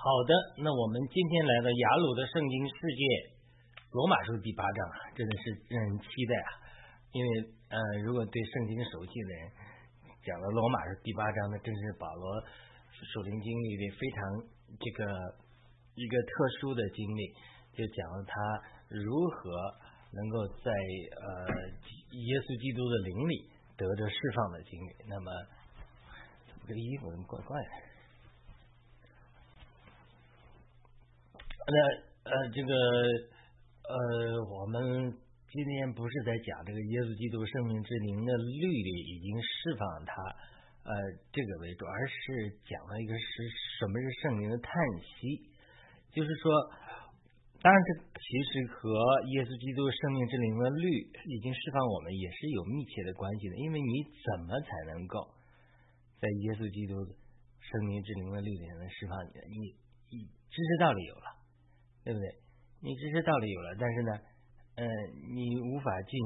[0.00, 0.32] 好的，
[0.64, 3.36] 那我们今天来到雅鲁的圣经世界，
[3.92, 6.48] 罗马书第八章啊，真的是让人期待啊！
[7.12, 7.28] 因为
[7.68, 9.52] 呃，如果对圣经熟悉的人，
[10.24, 12.24] 讲了罗马书第八章呢，真是保罗
[13.12, 14.20] 属灵经历的非常
[14.80, 15.04] 这个
[15.92, 17.36] 一个特殊的经历，
[17.76, 18.32] 就讲了他
[18.88, 19.52] 如何
[20.16, 21.28] 能够在呃
[22.08, 24.90] 耶稣基督的灵里得着释放的经历。
[25.12, 25.28] 那么
[26.64, 27.89] 这个衣服怪怪的？
[31.66, 31.76] 那
[32.24, 32.72] 呃，这个
[33.84, 33.96] 呃，
[34.48, 34.80] 我们
[35.50, 40.14] 今天不是在讲这个耶稣基督生命之灵的律里已经释放他
[40.86, 40.90] 呃
[41.30, 43.24] 这个为主，而是讲了一个是
[43.78, 44.72] 什么是圣灵的叹
[45.04, 45.52] 息，
[46.14, 46.48] 就是说，
[47.60, 48.86] 当然这其实和
[49.36, 50.86] 耶稣基督生命之灵的律
[51.28, 55.28] 已经释放我们也是有密切的关系的，因为你怎么才能够
[56.18, 56.94] 在耶稣基督
[57.58, 59.18] 生命之灵的律里能释放
[59.50, 59.76] 你？
[60.10, 60.16] 你你
[60.50, 61.39] 知识道理有了。
[62.02, 62.26] 对不对？
[62.82, 64.12] 你知识道理有了，但是呢，
[64.76, 64.88] 嗯，
[65.36, 66.16] 你无法进，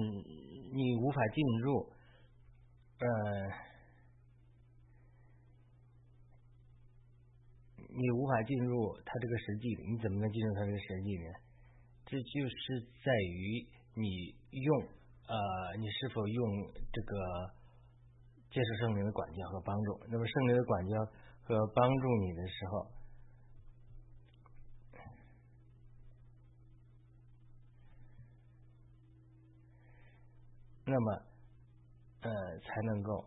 [0.73, 1.91] 你无法进入，
[3.01, 3.07] 呃，
[7.77, 11.27] 你无法进入他这个实际里，你怎么能进入他这个实际呢？
[12.07, 14.79] 这就是在于你用，
[15.27, 15.37] 呃，
[15.81, 17.51] 你是否用这个
[18.53, 19.99] 接受圣灵的管教和帮助。
[20.09, 21.05] 那么圣灵的管教
[21.43, 22.94] 和帮助你的时候。
[30.95, 31.09] 那么，
[32.23, 32.31] 呃，
[32.63, 33.27] 才能够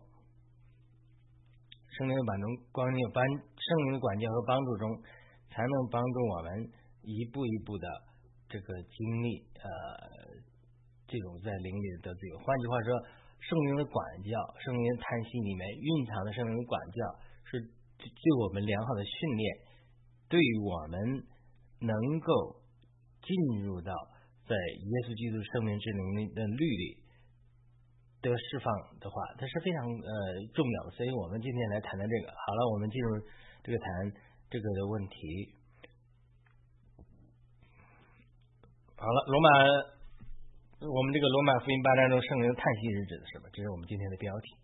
[1.92, 4.88] 圣灵的帮助、光灵帮圣灵的管教和帮助中，
[5.52, 6.48] 才能帮助我们
[7.02, 7.84] 一步一步的
[8.48, 9.68] 这个经历呃
[11.04, 12.38] 这种在灵里的自由。
[12.40, 12.88] 换句话说，
[13.36, 14.32] 圣灵的管教、
[14.64, 17.04] 圣灵的叹息里面蕴藏的圣灵的管教，
[17.52, 17.60] 是
[18.00, 19.44] 对我们良好的训练，
[20.30, 20.96] 对于我们
[21.84, 21.92] 能
[22.24, 22.64] 够
[23.20, 23.92] 进入到
[24.48, 27.04] 在耶稣基督生命之灵的律里。
[28.18, 28.66] 的释放
[28.98, 30.12] 的话，它是非常呃
[30.50, 32.26] 重要的，所以我们今天来谈谈这个。
[32.34, 33.14] 好了，我们进入
[33.62, 33.86] 这个谈
[34.50, 35.54] 这个的问题。
[38.98, 39.48] 好了，罗马，
[40.82, 43.46] 我们这个罗马福音八章中圣灵叹息是指的什么？
[43.54, 44.58] 这是我们今天的标题。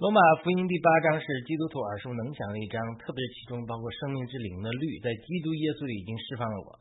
[0.00, 6.80] 罗马福音第八章是基督徒耳熟能详的一章，特别其中包括生命之灵的律，在基督耶稣里已经释放了我，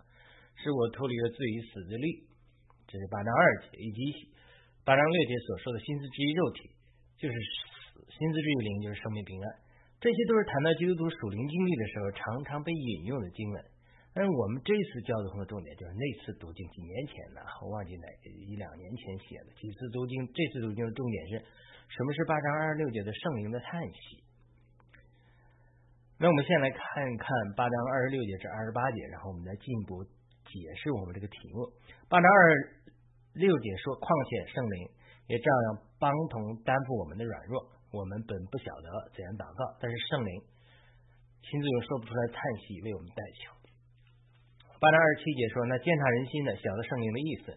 [0.56, 2.08] 使我脱离了罪与死的律。
[2.88, 4.39] 这是八章二节，以及。
[4.86, 6.60] 八章六节所说的心思之于肉体，
[7.22, 7.36] 就是；
[8.10, 9.46] 心思之于灵，就是生命平安。
[10.02, 13.58] 这些都是谈到基督徒属灵经历的时候常常被引用的经文。
[14.16, 20.26] 但是我们这次教导的重点就是那次读经几年前呢，我忘记哪一两年前写的几次读经。
[20.34, 21.46] 这次读经的重点是
[21.94, 24.24] 什么是八章二十六节的圣灵的叹息？
[26.18, 26.82] 那我们先来看
[27.22, 31.70] 看八章二十六节至二十八节，然后我们再进一步解释我们这个题目。
[32.10, 32.79] 八章二。
[33.40, 34.76] 六节说，况且圣灵
[35.32, 37.56] 也照样帮同担负我们的软弱，
[37.96, 40.32] 我们本不晓得怎样祷告，但是圣灵
[41.40, 43.56] 亲自用说不出来叹息为我们代求。
[44.76, 47.56] 八章二十七节说，那践踏人心的晓得圣灵的意思，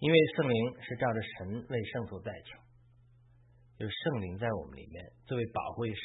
[0.00, 2.56] 因为圣灵是照着神为圣徒代求，
[3.76, 6.00] 就是圣灵在我们里面作为保护师，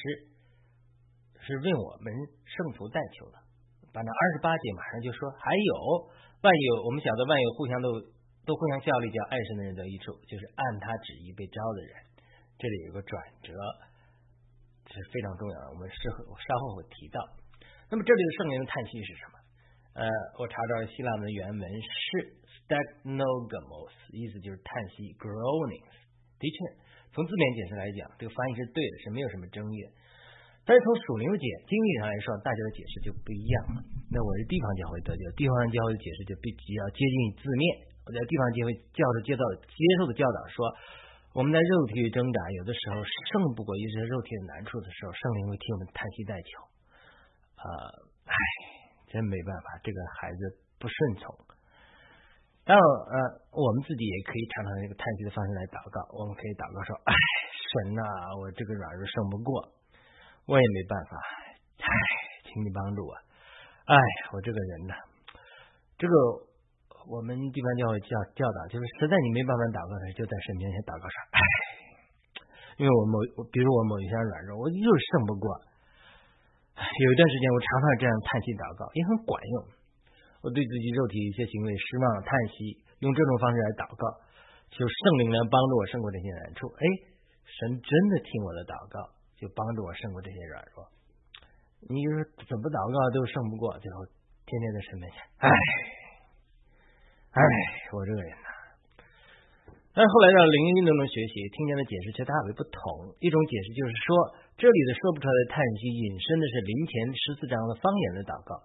[1.40, 2.12] 是为我们
[2.44, 3.40] 圣徒代求的。
[3.96, 5.72] 八章二十八节马上就说，还有
[6.44, 7.88] 万有，我们晓得万有互相都。
[8.46, 11.94] 都互相效力，叫爱神的人得益处，就是按他旨意被招的人。
[12.60, 13.52] 这里有个转折，
[14.84, 15.66] 这是非常重要的。
[15.72, 17.20] 我们适合稍后会提到。
[17.90, 19.36] 那么这里的圣灵的叹息是什么？
[19.94, 20.08] 呃，
[20.40, 25.86] 我查找希腊文原文是 stagnogamos，意思就是叹息 groaning。
[26.42, 26.58] 的确，
[27.14, 29.90] 从字面解释来讲，这个翻译是对的，是没有什么争议的。
[30.66, 33.80] 但是从属灵的解经历上来说，大家的解释就不一样了。
[34.12, 37.93] 那我是地方教会得救，地方教会的解释就比较接近字面。
[38.04, 40.68] 我在地方教会教的接到接受的教导说，
[41.32, 46.60] 我们在肉体里挣扎，有的时候胜不过一些肉体的难处的时候，圣灵会替我们叹息代求。
[47.56, 47.64] 啊，
[48.28, 48.36] 唉，
[49.08, 50.40] 真没办法，这个孩子
[50.76, 51.32] 不顺从。
[52.68, 53.16] 然后呃，
[53.56, 56.04] 我们自己也可以常常用一个叹息的方式来祷告。
[56.12, 58.04] 我们可以祷告说：“唉，神呐，
[58.44, 59.64] 我这个软弱胜不过，
[60.44, 61.16] 我也没办法。
[61.80, 61.88] 唉，
[62.44, 63.16] 请你帮助我。
[63.88, 63.96] 唉，
[64.36, 64.94] 我这个人呐，
[65.96, 66.14] 这个。”
[67.08, 71.40] 我们地方教会教教导，就是实在你没办法祷告的时候，就在神面前祷告说：“唉，
[72.80, 73.16] 因为我某，
[73.52, 75.48] 比如我某一项软弱，我就是胜不过。
[76.74, 79.56] 有一段时间，我常常这样叹息祷告，也很管用。
[80.42, 84.04] 我对自己肉体一些行为失望，叹息，用这种方式来祷告，
[84.74, 86.68] 就圣灵来帮助我胜过这些难处。
[86.68, 86.84] 哎，
[87.48, 89.00] 神真的听我的祷告，
[89.40, 90.84] 就帮助我胜过这些软弱。
[91.88, 92.18] 你就是
[92.48, 94.04] 怎么祷告都胜不过，最后
[94.48, 95.48] 天天在神面前，哎，
[97.34, 97.42] 哎，
[97.90, 98.50] 我这个人呐。
[99.94, 103.14] 但后来到灵运动中学习，听见的解释却大为不同。
[103.22, 104.10] 一种解释就是说，
[104.58, 108.58] 这里的说不出来的叹息，引申的是灵前十四章的方言的祷告，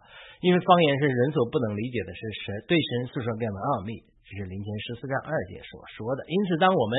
[0.44, 3.96] 因为方言是人所不能理解的，是神对神诉说这样的奥秘。
[4.28, 6.24] 这是灵前十四章二节所说的。
[6.28, 6.92] 因此，当我们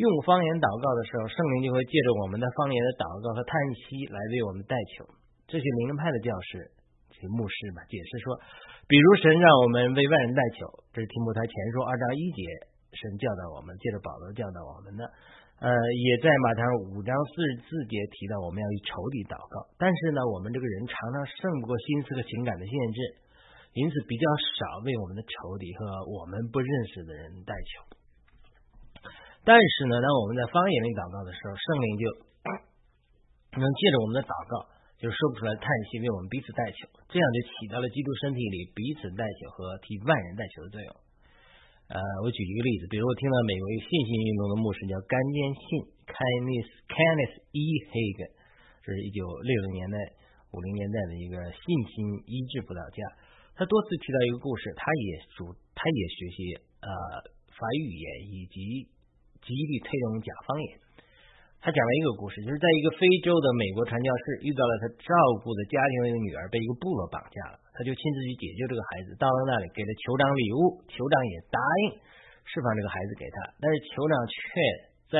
[0.00, 3.52] 用方言祷告的时候，圣灵就会借着我们的方言的祷告和叹
[3.84, 5.04] 息来为我们代求。
[5.48, 6.72] 这些灵人派的教师、
[7.16, 8.36] 这些牧师吧，解释说，
[8.84, 12.44] 比如神让我们为外人代求，这是提摩太前书二章一节。
[12.96, 15.04] 神教导我们，借着保罗教导我们的，
[15.60, 19.68] 呃，也在马太五章四十四节提到我们要以仇敌祷告。
[19.76, 22.98] 但是呢，我们这个人常常胜不过心思和情感的限制，
[23.76, 24.24] 因此比较
[24.56, 27.84] 少为我们的仇敌和我们不认识的人代求。
[29.44, 32.04] 但是呢，当我们在方言里祷告的时候，圣灵就
[33.60, 34.64] 能借着我们的祷告，
[34.96, 40.88] 就说不出来叹息，为我们彼此代求，这样就起到了基督身体里彼此代求和替万人代求的作用。
[41.92, 45.64] 呃，我举一个例子，比如我听到美国一个信心运动的牧师叫甘坚信
[46.08, 47.60] （Kenneth Kenneth E.
[47.92, 48.32] Hagen），
[48.82, 49.96] 是一九六零年代、
[50.50, 51.94] 五零年代的一个信心
[52.26, 52.98] 医治辅导家。
[53.54, 56.38] 他多次提到一个故事，他也主，他也学习
[56.80, 56.88] 呃
[57.52, 58.90] 法语言以及
[59.44, 60.85] 极力推动甲方言。
[61.66, 65.10] 他讲了一个故事，就是在一个非洲的美国传教士遇到了他照
[65.42, 67.58] 顾的家庭的一个女儿被一个部落绑架了。
[67.74, 71.98] 他就亲自去解救这个孩子，到了那里给了酋长礼物，酋长也答应
[72.46, 74.38] 释放这个孩子给他，但是酋长却
[75.10, 75.18] 在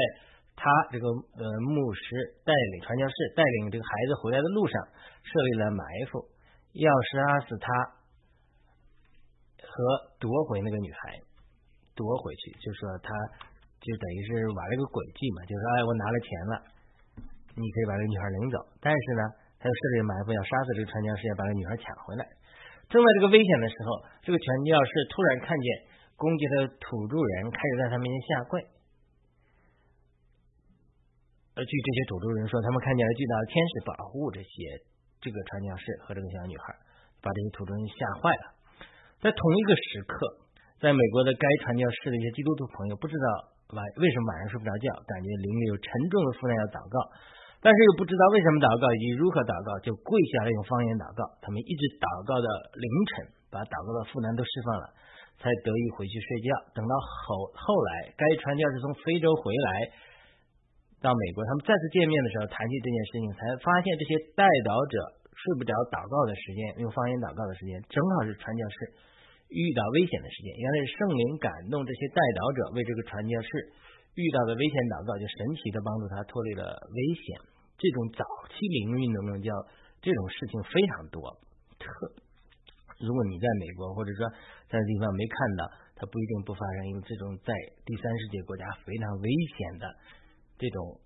[0.54, 2.14] 他这个呃牧师
[2.46, 4.78] 带领传教士带领这个孩子回来的路上
[5.26, 5.82] 设立了埋
[6.14, 6.30] 伏，
[6.78, 7.66] 要杀死他
[9.66, 9.74] 和
[10.22, 11.18] 夺回那个女孩，
[11.98, 13.10] 夺回去，就说他
[13.86, 16.54] 就等于是玩了个诡计嘛，就是说哎我拿了钱了，
[17.54, 19.22] 你可以把这个女孩领走，但是呢
[19.62, 22.26] 他又设立埋伏要杀死这个传教士，要把这个女孩抢回来。
[22.90, 23.88] 正在这个危险的时候，
[24.26, 25.66] 这个传教士突然看见
[26.18, 28.58] 攻击他的土著人开始在他面前下跪。
[31.56, 34.76] 而据这些土著人说，他们看见了巨大的天使保护这些
[35.24, 36.76] 这个传教士和这个小女孩，
[37.24, 38.44] 把这些土著人吓坏了。
[39.24, 40.14] 在同一个时刻，
[40.78, 46.96] 在美国的该传教士的一些基督徒朋友不知道晚为什么晚上睡不着觉，感觉灵里有沉重的负担要祷告。
[47.58, 51.26] 但是又不知道为什么祷告以及如何祷告，就跪下来用方言祷告。
[51.42, 52.46] 他们一直祷告到
[52.78, 54.86] 凌晨，把祷告的负担都释放了，
[55.42, 56.52] 才得以回去睡觉。
[56.76, 56.92] 等到
[57.26, 59.68] 后后来，该传教士从非洲回来
[61.02, 64.94] 到美国，他们再次见面的时候，谈起这件事情，才发现这些代祷者
[65.34, 68.76] 睡不着祷告的时间，用方言祷告的时间，正好是传教士
[69.48, 70.54] 遇到危险的事件。
[70.56, 73.50] 原来是圣灵感动这些代祷者为这个传教士。
[74.16, 77.36] 遇到的危险祷告就神奇的帮助他脱离了危险。
[77.76, 79.52] 这种早期灵运动中叫
[80.00, 81.20] 这种事情非常多。
[81.76, 81.84] 特
[82.96, 84.24] 如果你在美国或者说
[84.72, 85.68] 在地方没看到，
[86.00, 86.88] 它不一定不发生。
[86.88, 87.52] 因为这种在
[87.84, 89.84] 第三世界国家非常危险的
[90.56, 90.96] 这种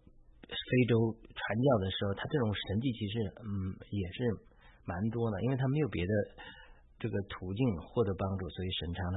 [0.46, 4.18] 非洲传教的时候，他这种神迹其实嗯也是
[4.86, 6.12] 蛮多的，因为他没有别的
[7.00, 9.16] 这个途径获得帮助，所以神常常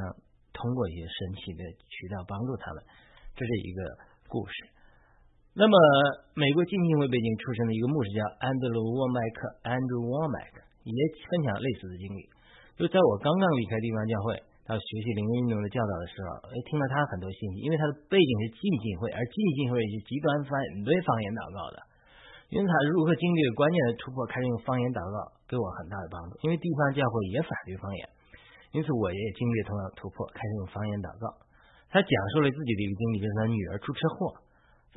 [0.56, 2.80] 通过一些神奇的渠道帮助他们。
[3.36, 3.80] 这是一个
[4.32, 4.56] 故事。
[5.54, 5.76] 那么，
[6.34, 9.38] 美国浸信会背景出身的一个牧师叫安德鲁沃麦克
[9.70, 10.98] （Andrew Womack） 也
[11.30, 12.26] 分享类似的经历。
[12.74, 14.34] 就在我刚刚离开地方教会
[14.66, 21.78] 到学习灵运动的教导的时候，哎，听了他很多信息，因为他的背景是浸信会，而浸信会是极端反对方言祷告的。
[22.50, 25.18] 因为他如何经历了关键的突破，开始用方言祷告，
[25.54, 26.34] 对我很大的帮助。
[26.42, 28.02] 因为地方教会也反对方言，
[28.74, 31.30] 因此我也经历同样突破，开始用方言祷告。
[31.94, 34.34] 他讲述了自己的一个经历，就是他女儿出车祸，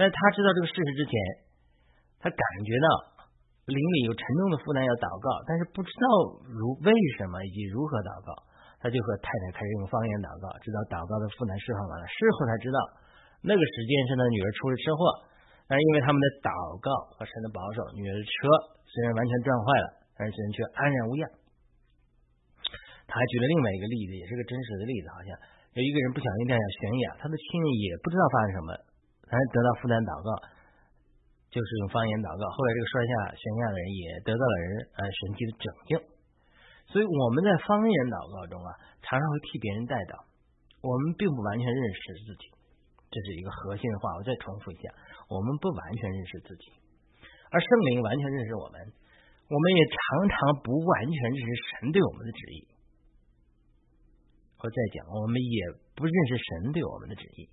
[0.00, 1.12] 在他知道这个事实之前，
[2.24, 2.88] 他感觉到
[3.68, 6.88] 灵里有沉重的负担要祷告，但是不知道如为
[7.20, 8.32] 什么以及如何祷告，
[8.80, 12.78] 他就和太太开始用方言祷告，直到祷告的负担释放完了，事后才知道
[13.44, 15.00] 那个时间是他女儿出了车祸，
[15.68, 18.32] 但因为他们的祷告和神的保守，女儿的车
[18.88, 21.22] 虽然完全撞坏了，但是人却安然无恙。
[23.06, 25.30] 他还举了另外一个例子，也是个真实的例子，好像。
[25.76, 28.68] 有一个人不小心掉下悬崖，他的亲人也不知道发生什么，
[29.28, 30.28] 但是得到负担祷告，
[31.52, 32.48] 就是用方言祷告。
[32.48, 35.92] 后来这个摔下悬崖的人也得到了人呃神奇的拯救。
[36.88, 38.72] 所以我们在方言祷告中啊，
[39.04, 40.24] 常常会替别人代祷。
[40.80, 42.48] 我们并不完全认识自己，
[43.12, 44.16] 这是一个核心的话。
[44.16, 44.88] 我再重复一下，
[45.28, 46.72] 我们不完全认识自己，
[47.52, 48.80] 而圣灵完全认识我们。
[49.46, 52.66] 我们也常常不完全认识神对我们的旨意。
[54.58, 55.58] 我再讲，我们也
[55.94, 57.46] 不认识神对我们的旨意，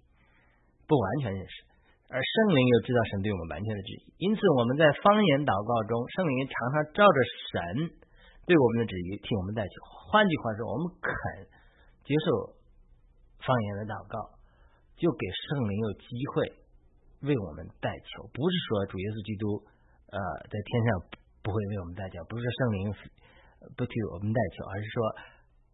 [0.88, 1.54] 不完全认识，
[2.10, 7.18] 而圣灵又知道神对我们完全的旨意，因此我们在方言祷告中，圣灵常常照着
[7.52, 8.02] 神
[8.48, 9.74] 对我们的旨意替我们代求。
[10.10, 11.12] 换句话说，我们肯
[12.08, 12.58] 接受
[13.46, 14.34] 方言的祷告，
[14.98, 16.50] 就给圣灵有机会
[17.30, 18.26] 为我们代求。
[18.34, 19.62] 不是说主耶稣基督
[20.10, 20.18] 呃
[20.50, 20.90] 在天上
[21.44, 22.80] 不会为我们代求，不是圣灵
[23.76, 24.98] 不替我们代求，而是说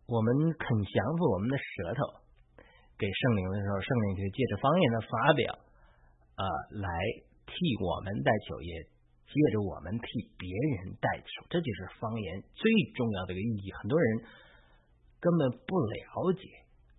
[0.09, 2.01] 我们肯降服我们的舌头。
[2.99, 5.55] 给圣灵的时候，圣灵就借着方言的发表，
[6.35, 6.43] 呃，
[6.81, 6.89] 来
[7.47, 8.75] 替我们代求，也
[9.29, 13.71] 借着我们替别人代求，这就是方言最重要的一个意义。
[13.79, 14.07] 很多人
[15.21, 16.43] 根本不了解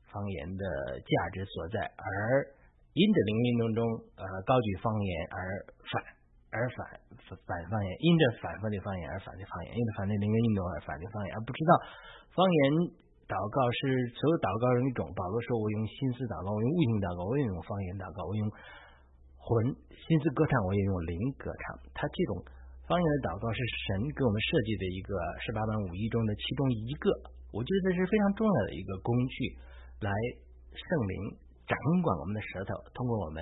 [0.08, 0.64] 方言的
[1.04, 2.48] 价值所在，而
[2.94, 3.84] 因着灵运动中
[4.16, 6.02] 呃高举方言而反
[6.50, 6.78] 而反
[7.46, 11.72] 反方言，因着反复的方言而反对方言，因着反对灵运动而反对方言，而不知道
[12.34, 12.98] 方言。
[13.30, 15.06] 祷告是所有祷告中一种。
[15.14, 18.42] 保罗说：“我用心思祷告，我用悟性祷告，我也用方言祷告，我用
[19.38, 22.42] 魂心思歌唱，我也用灵歌唱。”他这种
[22.90, 25.14] 方言的祷告是神给我们设计的一个
[25.46, 27.06] 十八般武艺中的其中一个，
[27.54, 29.54] 我觉得这是非常重要的一个工具，
[30.02, 30.10] 来
[30.74, 31.14] 圣灵
[31.70, 33.38] 掌管我们的舌头，通过我们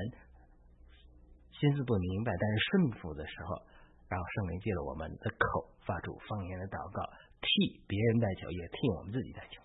[1.59, 2.71] 心思不明白但是顺
[3.03, 3.59] 服的时候，
[4.07, 7.03] 然后圣灵借了我们的口发出方言的祷告，
[7.43, 9.61] 替别人代求，也替我们自己代求。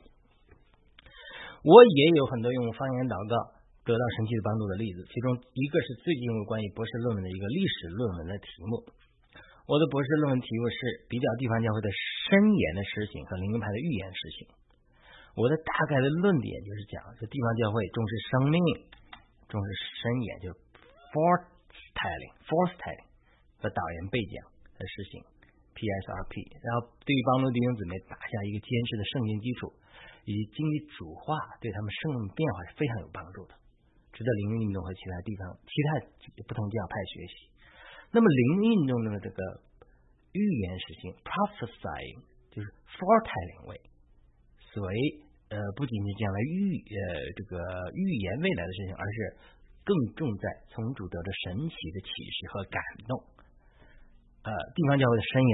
[1.63, 3.33] 我也有很多用方言祷告
[3.87, 8.83] 得到神奇的帮助的例子，其中一个是最近关于博士论文的一个历史论文的题目。
[9.63, 11.87] 我的博士论文题目是比较地方教会的
[12.27, 14.37] 申言的实行和灵恩派的预言实行。
[15.39, 18.59] 我的大概的论点就是讲，这地方教会重视生命，
[19.47, 19.67] 重视
[20.03, 20.59] 申言，就是
[21.95, 23.07] telling，force telling
[23.57, 24.35] 和导言背讲
[24.77, 25.23] 的实行
[25.73, 29.71] PSRP，然后对于帮助弟兄姊妹打下一个坚实的圣经基础。
[30.23, 33.59] 以及经历主化对他们生命变化是非常有帮助的，
[34.15, 35.99] 值得灵运动和其他地方、其他
[36.47, 37.33] 不同教派学习。
[38.07, 39.39] 那么灵运动的这个
[40.31, 42.23] 预言实行 （prophesying）
[42.55, 43.75] 就是 foretelling 位，
[44.71, 46.97] 所以呃不仅是将来预呃
[47.35, 47.59] 这个
[47.91, 49.17] 预言未来的事情，而是
[49.85, 53.11] 更重在从主得着神奇的启示和感动。
[54.43, 55.53] 呃，地方教会的声言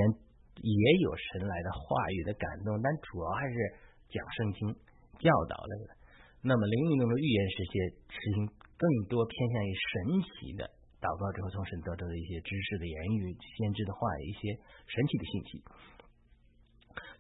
[0.61, 3.89] 也有神来的话语的感动，但主要还是。
[4.09, 4.73] 讲圣经
[5.21, 5.93] 教导类的，
[6.41, 7.73] 那么灵运动的预言实现
[8.09, 9.93] 实行更多偏向于神
[10.25, 10.65] 奇的
[10.97, 14.57] 祷告之后从神得到的一些知识的言语、先知的话语一些
[14.89, 15.49] 神奇的信息。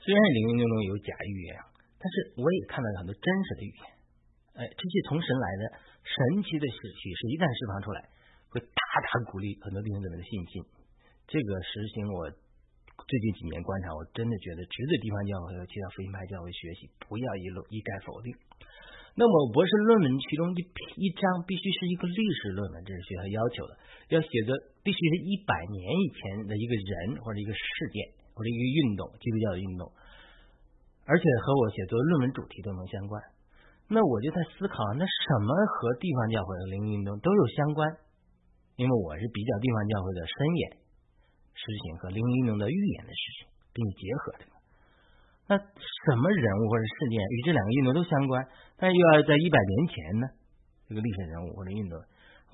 [0.01, 1.61] 虽然灵运动中有假预言，
[2.01, 3.85] 但是我也看到了很多真实的预言。
[4.57, 5.63] 哎，这些从神来的
[6.09, 7.99] 神奇的启示一旦释放出来，
[8.49, 10.65] 会大大鼓励很多弟兄姊妹的信心。
[11.29, 12.33] 这个实行我。
[12.99, 18.27] 最近几年观察，我真的觉得值得地方教会和其他福音派教会学习，不要一路一概否定。
[19.15, 20.59] 那么博士论文其中一
[20.99, 23.79] 一章必须是一个历史论文，这是学校要求的，
[24.11, 24.51] 要写作
[24.83, 28.03] 必须是一百年以前的一个人或者一个事件
[28.35, 29.87] 或者一个运动，基督教的运动，
[31.07, 33.15] 而且和我写作论文主题都能相关。
[33.89, 37.89] 那我就在思考，那什么和地方教会和灵运动都有相关？
[38.77, 40.63] 因为我是比较地方教会的深眼。
[41.59, 44.53] 实行和灵运动的预言的事情，并结合这个，
[45.51, 48.47] 那什么人物或者事件与这两个运动都相关？
[48.77, 50.25] 但又要在一百年前呢？
[50.87, 51.99] 这个历史人物或者运动，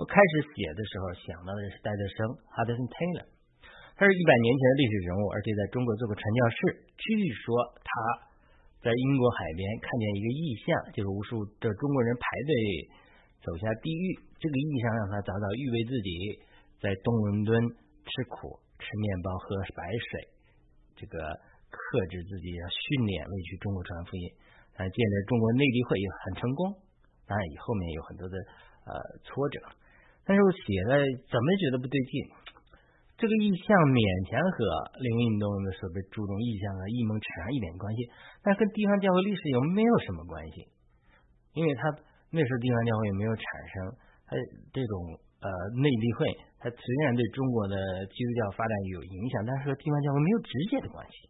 [0.01, 2.17] 我开始写的时候想到的是戴德生
[2.49, 3.29] （Hudson Taylor），
[3.93, 6.57] 他是一百年前的历史人物，而且在中国做过传教士。
[6.97, 7.91] 据说他
[8.85, 12.53] 在英国海边看见一个异象，就是无数的中国人排队
[13.41, 14.13] 走下地狱。
[14.37, 16.09] 这个异象让他找到预备自己
[16.77, 17.57] 在东伦敦
[18.05, 18.61] 吃苦。
[18.77, 20.29] 吃面包，喝白水，
[20.99, 21.17] 这个
[21.71, 21.79] 克
[22.11, 24.29] 制自己，要训练为去中国传福音。
[24.75, 26.75] 啊，建立中国内地会也很成功，
[27.25, 28.35] 当然以后面有很多的
[28.85, 29.57] 呃挫折。
[30.27, 32.13] 但是我写的怎么觉得不对劲？
[33.15, 34.59] 这个意象勉强和
[34.99, 37.99] 灵运动的所谓注重意象和异梦产生一点关系，
[38.43, 40.67] 但跟地方教会历史有没有什么关系？
[41.55, 41.89] 因为他
[42.31, 43.75] 那时候地方教会也没有产生，
[44.27, 44.35] 他
[44.75, 45.21] 这种。
[45.35, 46.25] 呃，内地会，
[46.57, 47.77] 它虽然对中国的
[48.09, 51.29] 基督教发展有影响，但是和地方教会没有直接的关系。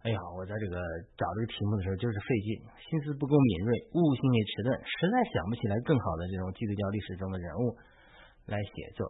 [0.00, 0.80] 哎呀，我在这个
[1.12, 2.48] 找这个题目的时候就是费劲，
[2.80, 7.76] 心思不够敏锐，悟性也迟钝，实在想不起来更好的这种基督教历史中的人物
[8.46, 9.04] 来写作。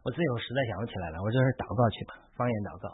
[0.00, 2.88] 我最后实在想不起来了，我就是祷告去吧，方言祷告，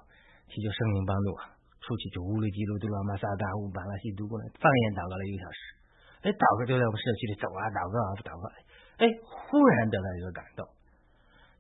[0.51, 1.39] 祈求圣灵帮助，
[1.87, 5.59] 出去就乌里基鲁杜拉玛萨达乌巴拉西读过来，方言祷告了一个小时。
[6.27, 8.45] 哎，祷告就在我们社区里走啊，祷告啊，祷告。
[8.99, 10.67] 哎，忽然得到一个感动，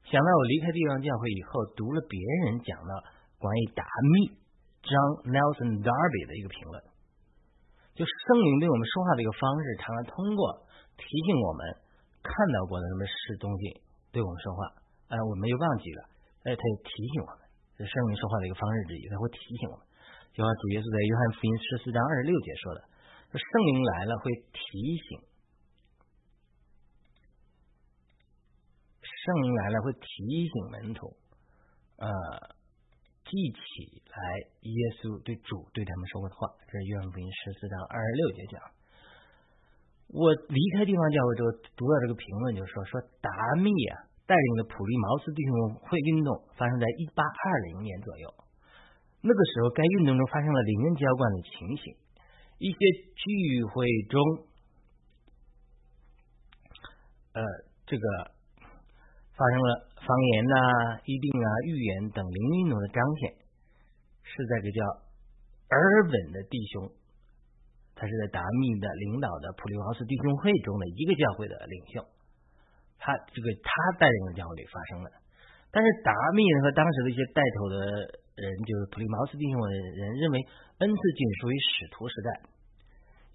[0.09, 2.91] 想到我离开地方教会以后，读了别人讲的
[3.39, 3.87] 关于达
[4.17, 4.35] 密
[4.83, 6.83] John Nelson Darby 的一个评论，
[7.95, 10.67] 就圣灵对我们说话的一个方式，常常通过
[10.99, 11.61] 提醒我们
[12.25, 14.61] 看到过的什么是东西对我们说话，
[15.09, 16.01] 哎，我们又忘记了，
[16.45, 17.41] 哎，他又提醒我们，
[17.79, 19.83] 这圣灵说话的一个方式之一，他会提醒我们。
[20.35, 22.81] 就像主耶稣在约翰福音十四章二十六节说的，
[23.31, 24.61] 说圣灵来了会提
[25.01, 25.09] 醒，
[29.05, 30.07] 圣灵来了会提
[30.49, 31.17] 醒门徒，
[31.99, 32.57] 呃。
[33.27, 33.59] 记起
[34.07, 34.23] 来，
[34.63, 38.55] 耶稣对主对他们说过的话，这是约翰福音十四章二十六节讲。
[40.15, 48.35] 我离开地方教会之后，读到这个评论，就说说达密啊带领的普利茅斯弟兄会运动发生在一八二零年左右。
[49.23, 51.95] 那个时候，该运动中发生了灵恩浇灌的情形，
[52.59, 52.79] 一些
[53.15, 54.21] 聚会中，
[57.33, 57.43] 呃，
[57.87, 58.37] 这个。
[59.37, 59.69] 发生了
[60.01, 63.37] 方言呐、医病啊、预言等灵运动的彰显，
[64.25, 64.81] 是在这叫
[65.69, 66.89] 尔本的弟兄，
[67.95, 72.01] 他是在达密的领导的普利茅斯弟兄会中的一个教会的领袖，
[73.07, 73.71] 他这个他
[74.03, 75.09] 带领的教会里发生了，
[75.71, 77.79] 但是达密和当时的一些带头的
[78.35, 80.43] 人，就是普利茅斯弟兄的人，认为
[80.83, 82.29] 恩赐仅属于使徒时代，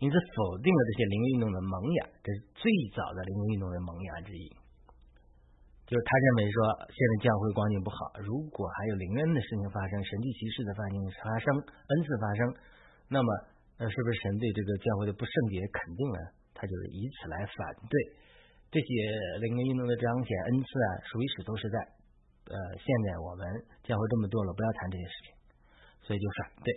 [0.04, 4.52] 因此否定了这些灵运动的萌芽，这是最早的灵运动的萌芽之一。
[5.88, 6.56] 就是他认为说，
[6.92, 12.40] 现在教会光景不好，如果还有灵恩的事情发生，神迹奇事的发生发生，恩赐发生，
[13.08, 13.28] 那么
[13.80, 16.20] 呃，是不是神对这个教会的不圣洁肯定呢？
[16.56, 17.58] 他就是以此来反
[17.90, 17.96] 对
[18.72, 18.88] 这些
[19.44, 21.78] 灵恩运动的彰显恩赐啊，属于使徒时代。
[22.48, 23.44] 呃，现在我们
[23.84, 25.28] 教会这么多了，不要谈这些事情，
[26.08, 26.72] 所以就反对。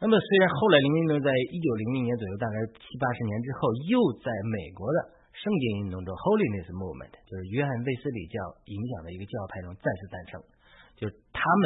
[0.00, 5.20] 那么虽然后来灵恩运动在一九零零年左右，大概七八十年之后，又在美国的。
[5.30, 8.36] 圣洁运动中，Holiness Movement 就是约翰卫斯理教
[8.66, 10.42] 影响的一个教派中再次诞生。
[10.98, 11.62] 就是他们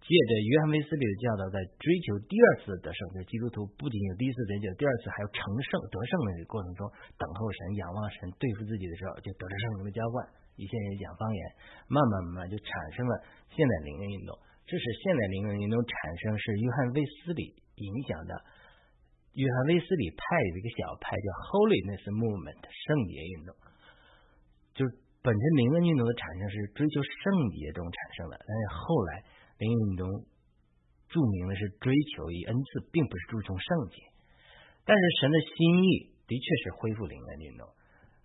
[0.00, 2.98] 借着约翰卫斯理的教导，在追求第二次得胜。
[3.14, 6.88] 就基督徒不仅有第一次得救，第二次还要成圣得胜的这个过程中，
[7.20, 10.24] 等候神、仰望神、对付自己的时候，就得着圣灵的浇灌。
[10.58, 11.40] 一些人讲方言，
[11.88, 13.12] 慢慢慢慢就产生了
[13.48, 14.36] 现代灵恩运动。
[14.66, 18.34] 这是现代灵恩运动产生是约翰卫斯理影响的。
[19.38, 20.20] 约翰威斯里派
[20.52, 23.54] 的一个小派叫 Holiness Movement 圣洁运动，
[24.74, 24.90] 就是
[25.22, 29.22] 本身灵恩运动的产生是追求圣洁中产生的，但是后来
[29.60, 30.08] 灵运动
[31.12, 34.02] 著名的是追求以恩赐，并不是注重圣洁。
[34.88, 37.68] 但是神的心意的确是恢复灵恩运动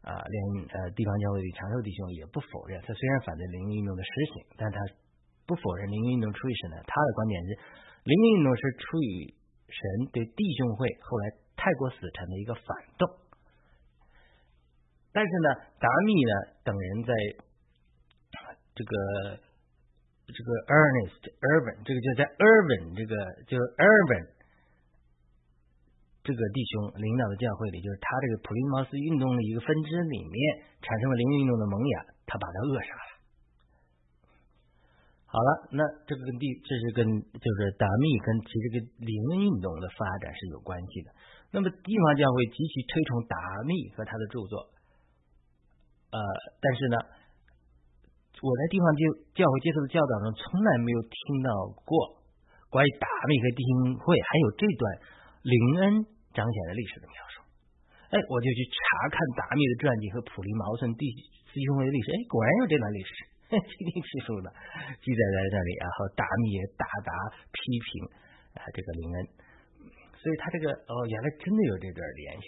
[0.02, 0.36] 啊，连
[0.72, 4.80] 呃地方教会的长寿弟兄也不否认，他虽然反对灵恩运动的实行，但他
[5.46, 6.82] 不否认灵恩运动出于神的。
[6.88, 7.50] 他的观点是
[8.08, 9.36] 灵恩运动是出于。
[9.68, 9.82] 神
[10.14, 12.64] 对弟兄会后来太过死沉的一个反
[13.00, 13.10] 动，
[15.12, 16.32] 但是呢，达密呢
[16.64, 17.12] 等人在
[18.76, 19.40] 这个
[20.26, 23.14] 这个 Ernest Urban 这个就在 Urban 这个
[23.46, 24.26] 就是 Urban
[26.26, 30.36] 这个弟兄领导的教会里，就是他这个普林茅斯运动的一个分支里面
[30.82, 33.12] 产生了灵运动的萌芽，他把他扼杀了。
[35.30, 39.14] 好了，那这个跟地，这是跟就是达密跟其实跟灵
[39.46, 41.12] 运动的发展是有关系的。
[41.52, 44.66] 那么地方教会极其推崇达密和他的著作，
[46.10, 46.18] 呃，
[46.58, 46.98] 但是呢，
[48.44, 49.02] 我在地方教
[49.38, 51.50] 教会接受的教导中，从来没有听到
[51.88, 52.20] 过
[52.68, 54.84] 关于达密和弟兄会还有这段
[55.44, 55.82] 灵恩
[56.36, 57.36] 彰显的历史的描述。
[58.12, 61.08] 哎，我就去查看达密的传记和普利茅森弟
[61.54, 63.12] 兄会的历史，哎，果然有这段历史。
[63.46, 64.50] 七零七数的
[65.00, 67.14] 记载在这里，然后达密也大大
[67.54, 67.88] 批评
[68.58, 69.18] 啊这个林恩，
[70.18, 72.48] 所以他这个哦原来真的有这段联系，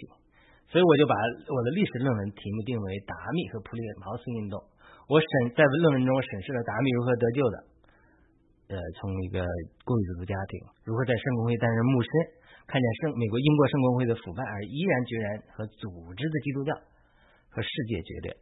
[0.68, 4.58] 所以我就把我的历史论文题目定为达密和普利茅斯运动。
[5.08, 7.56] 我审在论文中审视了达米如何得救的，
[8.68, 12.10] 呃，从一个贵族的家庭如何在圣公会担任牧师，
[12.68, 16.76] 看见圣美国英国圣公会的腐败而毅然决然和组织的基督教
[17.48, 18.36] 和世界决裂。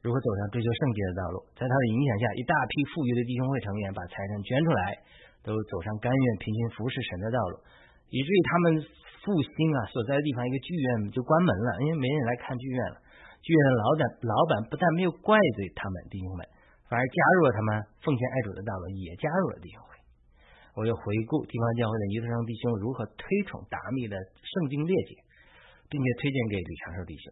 [0.00, 1.44] 如何走上追求圣洁的道路？
[1.52, 4.80] 在他的影响下，一大批富裕的弟兄会成员把财产捐出来，
[5.44, 7.60] 都走上甘愿平心服侍神的道路，
[8.08, 8.64] 以至于他们
[9.20, 12.96] 复兴啊所在的地方一个剧院就关门了，因为没人来看剧院了。
[13.46, 16.42] 剧院的老板老板不但没有怪罪他们弟兄们，
[16.90, 17.68] 反而加入了他们
[18.02, 19.94] 奉献爱主的道路，也加入了弟兄会。
[20.74, 25.22] 我又回顾地方教会的尼特生弟兄如何推崇达密的圣经列解，
[25.86, 27.24] 并且推荐给李长寿弟兄。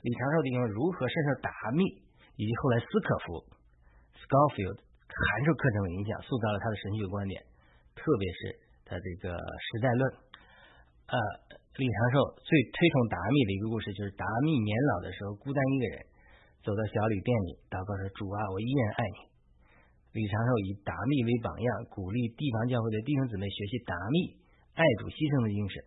[0.00, 1.84] 李长寿弟兄如何深受达密
[2.40, 3.44] 以及后来斯科夫
[4.16, 7.36] （Scofield） 函授课程的影响，塑造了他的神学观点，
[7.94, 8.40] 特别是
[8.88, 10.02] 他这个时代论。
[11.04, 11.16] 呃，
[11.74, 16.06] 李长寿最推崇达密的一个故事，就是达密年老的时候孤单一个人，
[16.62, 19.18] 走到小旅店里祷告说：“主啊，我依然爱你。”
[20.14, 24.38] 李长寿以达密为榜样，鼓励地方教会的弟兄姊妹学习达密
[24.78, 25.82] 爱主牺牲的精神。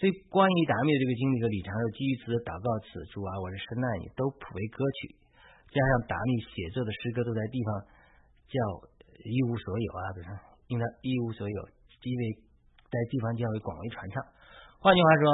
[0.00, 5.12] 所以关于达密的这个经历和李长寿基于此祷告此主啊，我是深爱你，都谱为歌曲，
[5.68, 7.68] 加上达密写作的诗歌都在地方
[8.48, 8.56] 叫
[9.28, 10.32] 一无所有啊，不是，
[10.72, 11.58] 应该一无所有，
[12.00, 12.22] 因为
[12.88, 14.24] 在地方教会广为传唱。
[14.78, 15.24] 换句话说，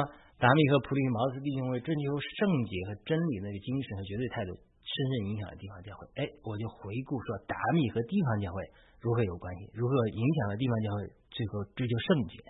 [0.40, 6.09] 达米和普利茅斯弟兄会追求圣洁和真理那个精神和绝对态度，深深影响了地方教会。
[6.16, 8.64] 哎，我就回顾说，达米和地方教会
[9.04, 12.40] 如何有关系，如何影响了地方教会最后追求圣洁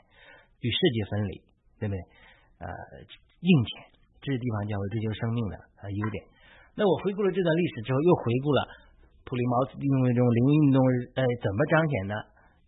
[0.62, 1.42] 与世界分离。
[1.74, 1.98] 对不对？
[2.62, 2.70] 呃，
[3.42, 3.90] 硬钱，
[4.22, 6.22] 这是地方教会追求生命的呃优点。
[6.78, 8.62] 那我回顾了这段历史之后，又回顾了
[9.26, 10.78] 普利茅斯弟兄这种灵运动，
[11.18, 12.14] 呃，怎么彰显的？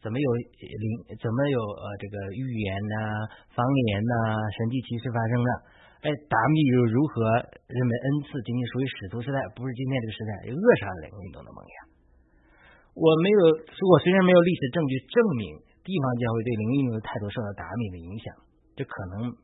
[0.07, 1.19] 怎么有灵？
[1.19, 5.51] 怎么有呃这个预言呐、方言呐、神迹奇事发生的？
[6.07, 7.27] 哎，达密又如何
[7.67, 11.75] 认为恩赐仅仅属于使徒时代，不是今天这个时代扼杀了灵运动的梦想？
[12.95, 15.43] 我没有，我虽然没有历史证据证明
[15.83, 18.31] 地方教会对灵运动的态度受到达密的影响。
[18.79, 19.35] 这可能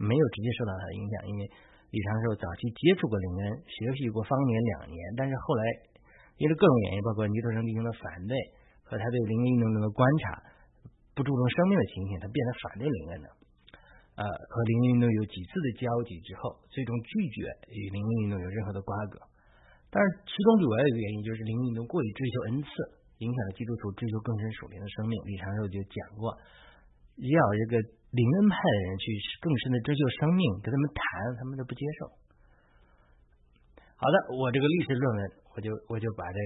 [0.00, 1.44] 没有直接受到他的影响，因为
[1.92, 5.62] 李长寿早期接触过灵恩，学习过方言两年，但是后来
[6.40, 8.32] 因为各种原因，包括尼特生弟兄的反对
[8.86, 10.40] 和他对灵恩运动的观察，
[11.12, 13.28] 不注重生命的情形，他变得反对灵恩了。
[14.16, 19.20] 呃，和灵恩运动有几次的交集之后，最终拒绝与灵恩运动有任何的瓜葛。
[19.90, 22.70] 但是其中主要一个原因就是灵恩运动过于追求恩赐，
[23.20, 25.14] 影响了基督徒追求更深属灵的生命。
[25.26, 26.32] 李长寿就讲过，
[27.20, 27.82] 要这个。
[28.16, 31.04] 灵恩派的人去更深的追求生命，跟他们谈，
[31.36, 32.08] 他们都不接受。
[33.98, 35.20] 好的，我这个历史论文，
[35.56, 36.38] 我就我就把这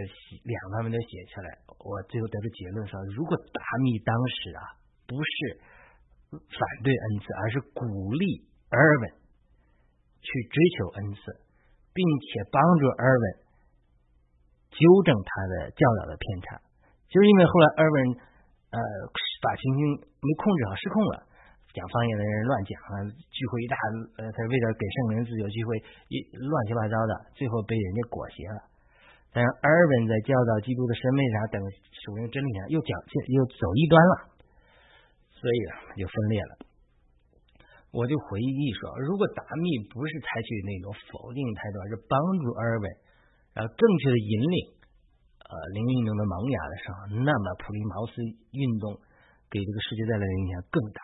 [0.46, 1.50] 两方面都写下来。
[1.66, 4.62] 我最后得出结论说，如果达密当时啊
[5.02, 5.58] 不是
[6.30, 7.82] 反对恩赐，而是鼓
[8.14, 9.04] 励埃尔文
[10.22, 11.20] 去追求恩赐，
[11.90, 13.24] 并且帮助埃尔文
[14.70, 16.62] 纠正他的教导的偏差，
[17.10, 17.98] 就是因为后来埃尔文
[18.70, 18.78] 呃
[19.42, 21.26] 把情形没控制好，失控了。
[21.74, 23.74] 讲方言的人乱讲啊，聚会一大，
[24.18, 28.69] 呃，他为了给圣人自由聚会一乱七八糟的，最后被人家裹挟了。
[29.32, 31.56] 但是尔文在教导基督的审美上等
[32.02, 32.90] 属灵真理上又讲
[33.30, 34.14] 又走一端了，
[35.30, 36.52] 所以啊就分裂了。
[37.90, 42.84] 我就回忆说，如果达密不是采取那种否定态度，而是帮助尔文，
[43.54, 44.58] 然后正确的引领
[45.38, 48.22] 呃灵运动的萌芽的时候，那么普利茅斯
[48.54, 48.98] 运动
[49.50, 51.00] 给这个世界带来的影响更大。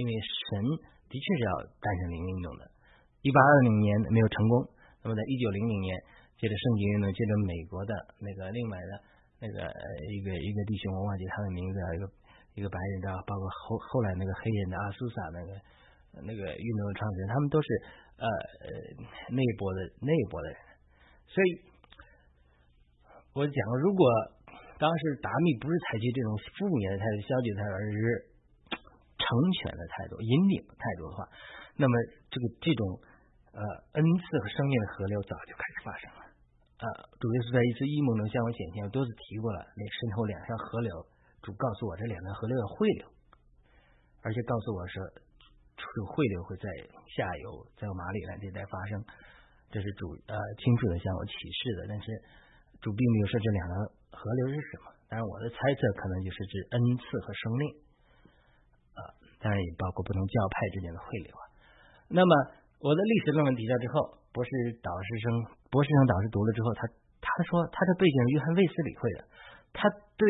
[0.00, 0.64] 因为神
[1.12, 2.72] 的确是要诞生灵运动的，
[3.20, 4.64] 一八二零年没有成功，
[5.04, 5.92] 那么在一九零零年，
[6.40, 8.92] 借着圣经运动，借着美国的那个另外的
[9.44, 9.60] 那个
[10.08, 12.04] 一个一个弟兄，我忘记他的名字啊，一个
[12.56, 15.52] 一个白人的，包括后后来那个黑人的阿苏萨那个
[16.24, 17.68] 那个运动的创始人，他们都是
[18.16, 18.68] 呃呃
[19.28, 20.56] 那一波的那一波的人，
[21.28, 21.48] 所以
[23.36, 24.02] 我讲，如果
[24.80, 27.96] 当时达密不是采取这种负面的态度、消极的态度，而是
[29.20, 29.28] 成
[29.60, 31.28] 全的态度、引领的态度的话，
[31.76, 31.92] 那么
[32.32, 32.82] 这个这种
[33.52, 33.60] 呃
[33.92, 36.19] 恩赐和生命的河流早就开始发生了。
[36.80, 36.84] 啊，
[37.20, 40.88] 主耶稣在一次异梦中向我显现，多次提过了，那身后两条河流，
[41.44, 43.04] 主告诉我这两条河流要汇流，
[44.24, 44.96] 而且告诉我说，
[46.08, 46.64] 汇流会在
[47.12, 48.96] 下游，在马里兰这带发生，
[49.68, 51.92] 这是主呃清楚的向我启示的。
[51.92, 52.08] 但是
[52.80, 53.72] 主并没有说这两条
[54.16, 57.64] 河流是什么，但是我的猜测可能就是指恩赐和生命。
[58.96, 59.00] 啊
[59.36, 61.44] 当然也包括不同教派之间的汇流啊。
[62.08, 62.32] 那么
[62.80, 65.28] 我的历史论文提交之后，博士导师生、
[65.70, 66.84] 博士生导师读了之后，他
[67.22, 69.20] 他说他的背景是约翰卫斯理会的，
[69.72, 69.86] 他
[70.18, 70.26] 对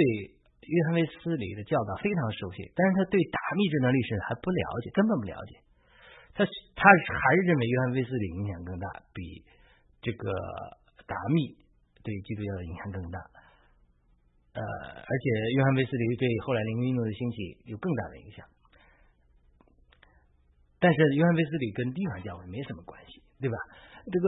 [0.60, 5.56] 约翰卫斯理的教导非常熟悉，但是他对达密这段历史还不了解，根本不了解。
[6.36, 6.44] 他
[6.76, 9.42] 他还是认为约翰卫斯理影响更大，比
[10.04, 10.30] 这个
[11.08, 11.56] 达密
[12.04, 13.18] 对基督教的影响更大。
[14.54, 15.24] 呃，而且
[15.56, 18.46] 约翰卫斯理对后来灵运动的兴起有更大的影响。
[20.80, 23.56] 但是约翰·威斯理跟地方教会没什么关系，对吧？
[24.08, 24.26] 这个，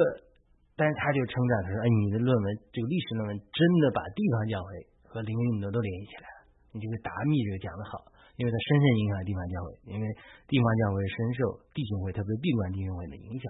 [0.76, 4.68] 但是他就称赞他说：“哎，你的论文，这个历史论文真的把地方教会
[5.04, 6.48] 和灵运动都联系起来了。
[6.72, 8.00] 你这个达密这个讲的好，
[8.40, 10.04] 因为它深深影响地方教会，因为
[10.48, 11.40] 地方教会深受
[11.76, 13.44] 弟兄会，特别闭关弟兄会的影响，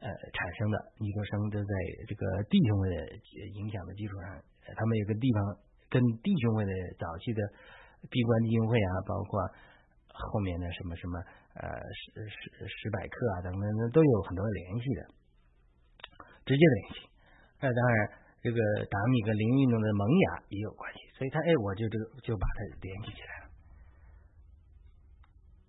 [0.00, 0.76] 呃，产生的。
[1.02, 1.72] 尼格生都在
[2.06, 2.96] 这个弟兄会的
[3.58, 4.38] 影响的基础上，
[4.78, 5.38] 他们有个地方
[5.90, 7.40] 跟弟兄会的早期的
[8.06, 9.42] 闭关弟兄会啊，包括
[10.14, 11.18] 后面的什么什么。”
[11.50, 15.02] 呃，史史史百科啊等等，都有很多联系的，
[16.50, 17.06] 直接联系。
[17.62, 17.96] 那当然，
[18.42, 18.58] 这个
[18.90, 23.54] 达米跟灵运动的萌芽也有关系，所以他哎，我就这个就把它联系起来了。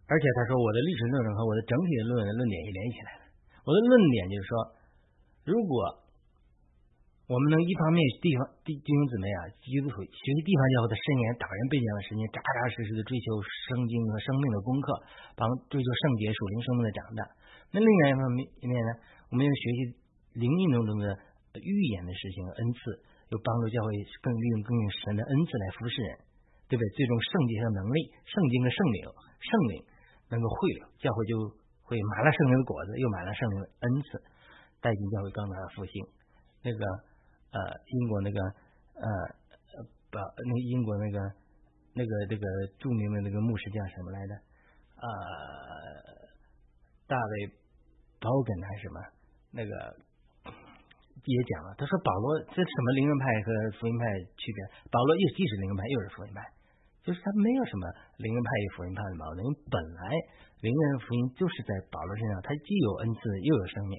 [0.10, 3.24] 而且他说，我的历史论文和我的整体的论文论点也联系起来了。
[3.62, 4.52] 我的论点就是说，
[5.46, 6.02] 如果
[7.30, 13.40] 我们能一方面地方弟弟兄姊妹啊，基督徒学习地方教会的圣言、导人背景的时间，扎扎实实的追求
[13.72, 14.88] 圣经和生命的功课，
[15.40, 17.22] 帮追求圣洁、属灵生命的长大。
[17.72, 18.92] 那另外一方面呢，
[19.32, 19.80] 我们要学习
[20.34, 21.06] 灵运动中的
[21.60, 22.80] 预言的实行恩赐，
[23.30, 23.90] 又帮助教会
[24.22, 24.72] 更利用更
[25.04, 26.12] 神的恩赐来服侍人，
[26.68, 26.84] 对不对？
[26.96, 29.00] 最终圣洁和能力、圣经的圣灵、
[29.40, 29.74] 圣灵
[30.30, 31.36] 能够会了，教会就
[31.84, 34.22] 会满了圣灵的果子，又满了圣灵的恩赐，
[34.80, 35.94] 带进教会更大的复兴。
[36.64, 36.84] 那个。
[37.52, 38.40] 呃，英国那个
[38.96, 41.20] 呃把那英国那个
[41.94, 42.48] 那个这个
[42.80, 44.34] 著名的那个牧师叫什么来着？
[44.96, 45.04] 呃，
[47.08, 47.52] 大卫
[48.22, 49.02] 包根还是什么？
[49.52, 49.98] 那个
[51.26, 54.06] 也讲了，他说保罗这什么灵恩派和福音派
[54.38, 54.60] 区别？
[54.90, 56.42] 保罗又既是灵恩派又是福音派，
[57.06, 57.86] 就是他没有什么
[58.18, 60.02] 灵恩派与福音派的矛盾，因为本来
[60.66, 63.96] 灵恩福音就是在保罗身上，他既有恩赐又有生命。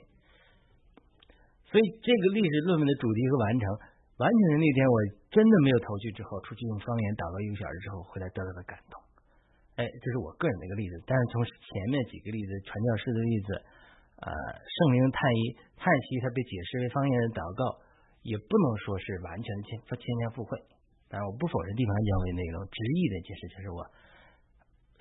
[1.71, 3.65] 所以这个历史论文的主题和完成
[4.21, 4.97] 完成的那天，我
[5.33, 6.13] 真的没有头绪。
[6.13, 9.01] 之后出去用方言祷告一个小时之后，回来得到的感动。
[9.81, 11.01] 哎，这是我个人的一个例子。
[11.09, 11.57] 但是从前
[11.89, 13.49] 面几个例子，传教士的例子，
[14.23, 15.41] 呃，圣灵叹息
[15.75, 17.83] 叹息，它被解释为方言的祷告，
[18.23, 20.55] 也不能说是完全的千千天复会。
[21.11, 23.83] 当然，我不否认地方教会内容直译的解释，就是我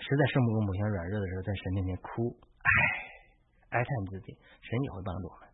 [0.02, 2.34] 实在圣母母亲软弱的时候，在神面前哭，
[2.66, 4.34] 唉，哀叹自己，
[4.66, 5.46] 神也会帮助我们。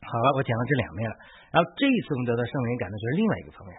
[0.00, 1.14] 好了，我讲了这两面了，
[1.52, 3.72] 然后这一次我们得到圣灵感动就是另外一个方面，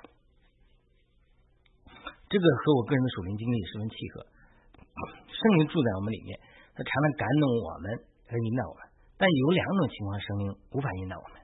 [2.30, 4.22] 这个和我个人的属灵经历十分契合。
[5.34, 6.38] 圣灵住在我们里面，
[6.78, 7.86] 他常常感动我们
[8.26, 8.82] 和引导我们，
[9.18, 11.42] 但有两种情况，圣灵无法引导我们。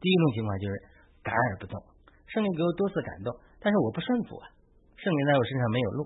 [0.00, 0.74] 第一种情况就是
[1.22, 1.76] 感而不动，
[2.28, 4.46] 圣灵给我多次感动，但是我不顺服啊，
[4.96, 6.00] 圣灵在我身上没有路。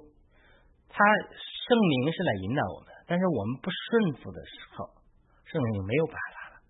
[0.89, 4.89] 他圣灵是来引导我们，但是我们不顺服的时候，
[5.45, 6.63] 圣灵就没有办法了。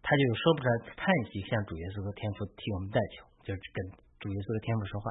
[0.00, 3.78] 他就说不出来叹息，向主耶稣和天父替我们代求，就是跟
[4.18, 5.06] 主耶稣和天父说话，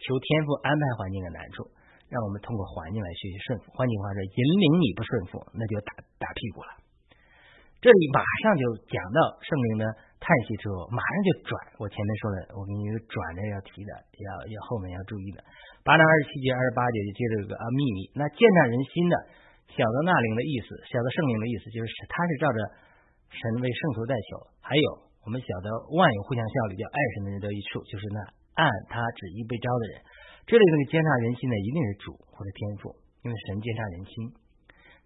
[0.00, 1.68] 求天父安排环境的难处，
[2.14, 3.74] 让我们通过环境来学习顺服。
[3.74, 5.90] 换句话说，引领你不顺服，那就打
[6.22, 6.70] 打屁股了。
[7.82, 9.84] 这里马上就讲到圣灵的
[10.22, 11.50] 叹息之后，马上就转。
[11.82, 15.42] 我前面说的，我给你转着要提的，要要后面要注意的。
[15.82, 17.98] 八章二十七节、二十八节就接着有个啊秘密。
[18.14, 19.14] 那见证人心的，
[19.74, 22.58] 晓得那灵的意思，晓得圣灵的意思，就是他是照着。
[23.34, 24.86] 神为圣徒代求，还有
[25.26, 25.66] 我们晓得
[25.98, 28.22] 万有互相效力，叫爱神的人得一处，就是那
[28.54, 29.94] 按他旨意被招的人。
[30.44, 32.92] 这里那个监察人心的一定是主或者天赋，
[33.24, 34.12] 因为神监察人心。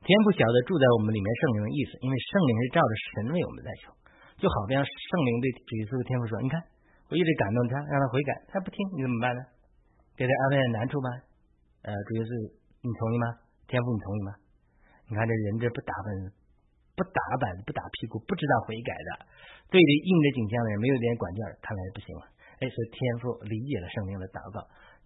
[0.03, 3.95] 天赋晓得住在我们里面圣灵的意思，因为圣灵是照着神为我们在求。
[4.39, 6.59] 就好比圣灵对主耶稣的天赋说：“你看，
[7.11, 9.43] 我一直感动他，让他悔改，他不听，你怎么办呢？
[10.15, 11.09] 给他安排难处吧。
[11.87, 12.31] 呃，主耶稣，
[12.83, 13.27] 你同意吗？
[13.67, 14.31] 天赋，你同意吗？
[15.11, 16.35] 你看这人这不打扮。”
[16.99, 19.31] 不打板不打屁股，不知道悔改的，
[19.71, 22.27] 对着硬着景象的人没有点管教，看来不行了。
[22.59, 24.59] 哎，所以天父理解了圣灵的祷告，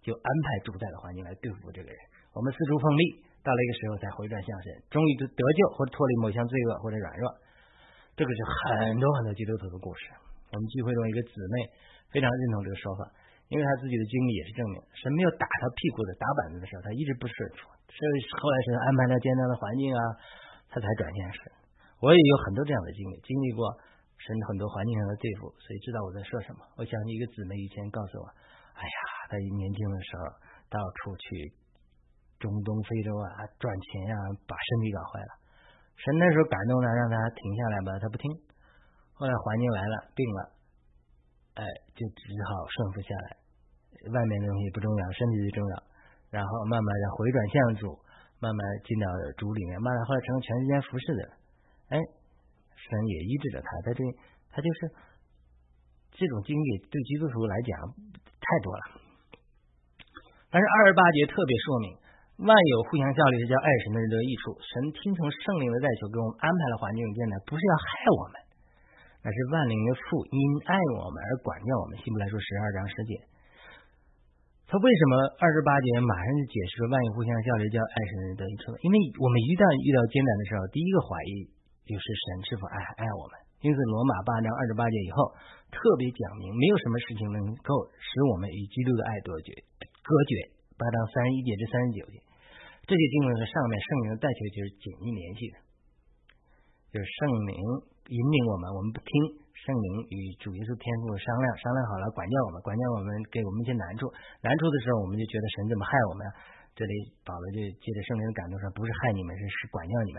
[0.03, 1.97] 就安排主宰的环境来对付这个人。
[2.35, 7.31] 我们四处奉力，到了一个时候才回转向神，终于得得救或脱离某项罪恶或者软弱。
[8.19, 10.11] 这个是很多很多基督徒的故事。
[10.53, 11.55] 我们聚会中一个姊妹
[12.13, 13.09] 非常认同这个说法，
[13.49, 20.01] 因为她自己的经历也是证明，神没有打她屁股的打板子的时候，她一直不顺服，所以后来神安排了艰难的环境啊，
[20.69, 21.41] 他才转向神。
[22.05, 23.65] 我也有很多这样的经历，经历过
[24.21, 26.61] 神很多环境上的对付，所以知道我在说什么。
[26.77, 28.29] 我想起一个姊妹以前告诉我，
[28.77, 28.99] 哎呀，
[29.33, 30.23] 她年轻的时候
[30.69, 31.49] 到处去
[32.37, 35.33] 中东、非洲啊赚钱啊，把身体搞坏了。
[35.97, 38.29] 神那时候感动了，让他停下来吧，他不听。
[39.15, 40.41] 后来环境来了，病了，
[41.55, 41.65] 哎，
[41.97, 43.41] 就只好顺服下来。
[44.11, 45.75] 外面的东西不重要，身体最重要。
[46.29, 47.87] 然后慢慢的回转向主，
[48.41, 49.07] 慢慢进到
[49.39, 51.23] 主里面，慢慢后来成为全世界服侍的。
[51.95, 51.97] 哎，
[52.75, 54.03] 神也医治着他，在这
[54.51, 54.79] 他就是
[56.11, 57.95] 这种经历对基督徒来讲
[58.27, 59.02] 太多了。
[60.53, 61.97] 但是二十八节特别说明，
[62.45, 64.53] 万有互相效力是叫爱神的人得益处。
[64.61, 67.89] 神听从圣灵的代求，给我们安排了环境艰难，不是要害
[68.21, 68.37] 我们，
[69.25, 70.39] 那是万灵的父因
[70.69, 71.97] 爱我们而管教我们。
[72.05, 73.17] 希伯来说十二章十节，
[74.69, 78.77] 他为什么二十八节马上就解释了万有互相效力叫爱神的人得益处？
[78.85, 81.49] 因为我们一旦遇到艰难的时候，第一个怀疑。
[81.83, 83.35] 就是神是否爱爱我们？
[83.59, 85.35] 因此，罗马八章二十八节以后
[85.75, 89.51] 特别讲明，没有什么事情能够使我们与基督的爱隔绝。
[90.03, 92.19] 隔绝八章三十一节至三十九节，
[92.91, 95.63] 这些经文和上面圣灵的代求就是紧密联系的。
[96.91, 97.55] 就是圣灵
[98.11, 99.09] 引领我们，我们不听
[99.55, 104.11] 圣灵与主耶稣天父商量，商量好了管教我们，管教我们给我们一些难处，
[104.43, 106.27] 难处的时候我们就觉得神怎么害我们？
[106.75, 110.11] 这里保罗就借着圣灵的感动说，不是害你们，是是管教你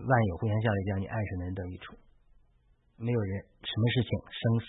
[0.00, 1.92] 万有互相效力，叫你爱神的人得益处。
[2.96, 4.66] 没有人什么事情生死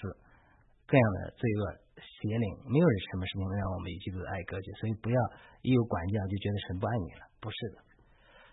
[0.83, 1.61] 各样的罪恶
[2.01, 4.73] 邪灵，没有人什么事情能让我们与基督的爱隔绝。
[4.81, 5.17] 所以不要
[5.61, 7.77] 一有管教就觉得神不爱你了，不是的。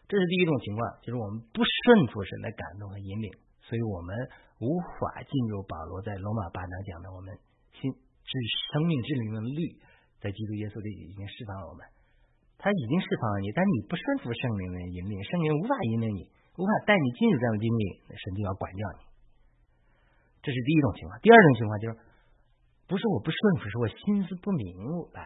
[0.09, 3.29] 这是第一种情况，就是我们不顺服神的感动和引领，
[3.61, 4.13] 所以我们
[4.61, 7.29] 无法进入保罗在罗马八章讲的我们
[7.77, 8.33] 心之
[8.73, 9.61] 生命之灵的律，
[10.21, 11.85] 在基督耶稣里已经释放了我们。
[12.59, 16.27] 他已经释放了你，但你不顺服圣灵的引领，圣灵无法引领你，
[16.59, 19.01] 无法带你进入这样的经历，神就要管教你。
[20.43, 21.21] 这是第一种情况。
[21.21, 21.95] 第二种情况就是，
[22.89, 24.73] 不是我不顺服，是我心思不明
[25.13, 25.21] 白、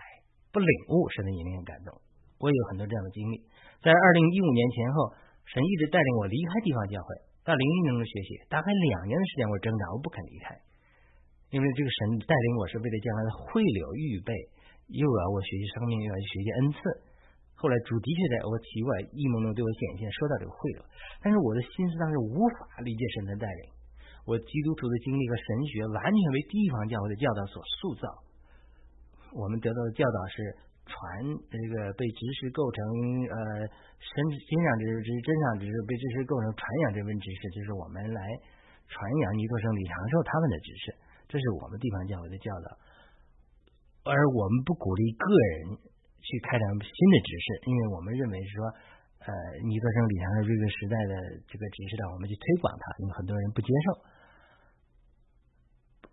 [0.51, 1.95] 不领悟神的引领和感动。
[2.43, 3.39] 我也有很多这样的经历。
[3.79, 5.15] 在二零一五年前后，
[5.47, 7.15] 神一直带领我离开地方教会，
[7.47, 10.59] 到灵运中学习，大概两年的时间，我挣扎，我不肯离开，
[11.55, 14.35] 因为这个神带领我是为了将来的汇流预备，
[14.91, 16.79] 又要我学习生命，又要学习恩赐。
[17.55, 20.83] 后来主的确在我奇怪异梦中对我显现，说到这个汇流，
[21.23, 23.71] 但是我的心思当时无法理解神的带领。
[24.25, 28.05] 我基督徒的经历和神学完全为地方教会的教导所塑造。
[29.35, 30.37] 我们得到的教导是
[30.87, 30.97] 传
[31.51, 32.81] 这个被知识构成
[33.27, 33.37] 呃
[33.99, 38.21] 身身上知识、真上知识被知识构成传扬这份知识，就是我们来
[38.87, 40.85] 传扬尼托生李长寿他们的知识，
[41.27, 42.67] 这是我们地方教会的教导，
[44.11, 45.91] 而我们不鼓励个人。
[46.23, 48.63] 去开展新的知识，因为我们认为是说，
[49.27, 49.31] 呃，
[49.67, 51.15] 尼克生李长寿这个时代的
[51.51, 53.87] 这个指示的，我们去推广它，因为很多人不接受，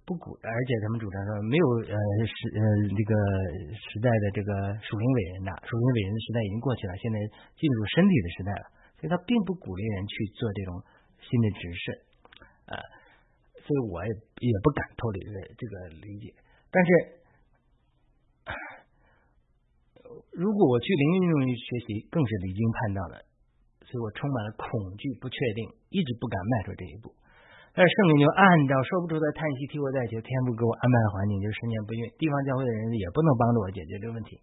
[0.09, 1.95] 不鼓，而且他们主张说没有呃
[2.25, 2.61] 时呃
[2.97, 3.13] 这个
[3.77, 4.49] 时代的这个
[4.81, 7.21] 属灵伟人的属灵伟人的时代已经过去了，现在
[7.53, 8.65] 进入身体的时代了，
[8.97, 10.81] 所以他并不鼓励人去做这种
[11.21, 11.83] 新的指示，
[12.73, 12.81] 啊，
[13.61, 14.09] 所以我也
[14.49, 16.33] 也不敢脱离这这个理解，
[16.73, 16.89] 但是。
[20.33, 23.25] 如果我去灵运动学习，更是离经叛道的，
[23.85, 27.13] 所以我充满了恐惧、不确定，一直不敢迈出这一步。
[27.73, 34.35] 但是圣灵就按照说不出的叹息替我代求，天不给我安排环境就是十年不孕，地方教会的人也不能帮助我解决这个问题。